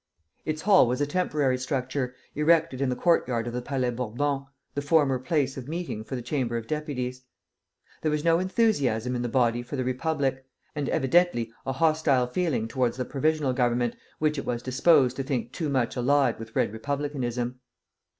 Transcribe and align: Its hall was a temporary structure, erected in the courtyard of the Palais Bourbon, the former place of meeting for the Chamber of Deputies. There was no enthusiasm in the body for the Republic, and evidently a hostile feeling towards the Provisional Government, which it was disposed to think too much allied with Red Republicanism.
Its 0.45 0.63
hall 0.63 0.87
was 0.87 0.99
a 0.99 1.05
temporary 1.05 1.59
structure, 1.59 2.15
erected 2.33 2.81
in 2.81 2.89
the 2.89 2.95
courtyard 2.95 3.45
of 3.45 3.53
the 3.53 3.61
Palais 3.61 3.91
Bourbon, 3.91 4.47
the 4.73 4.81
former 4.81 5.19
place 5.19 5.57
of 5.57 5.67
meeting 5.67 6.03
for 6.03 6.15
the 6.15 6.23
Chamber 6.23 6.57
of 6.57 6.65
Deputies. 6.65 7.21
There 8.01 8.09
was 8.09 8.23
no 8.23 8.39
enthusiasm 8.39 9.15
in 9.15 9.21
the 9.21 9.29
body 9.29 9.61
for 9.61 9.75
the 9.75 9.83
Republic, 9.83 10.43
and 10.73 10.89
evidently 10.89 11.53
a 11.67 11.73
hostile 11.73 12.25
feeling 12.25 12.67
towards 12.67 12.97
the 12.97 13.05
Provisional 13.05 13.53
Government, 13.53 13.95
which 14.17 14.39
it 14.39 14.45
was 14.47 14.63
disposed 14.63 15.15
to 15.17 15.23
think 15.23 15.51
too 15.51 15.69
much 15.69 15.95
allied 15.95 16.39
with 16.39 16.55
Red 16.55 16.73
Republicanism. 16.73 17.59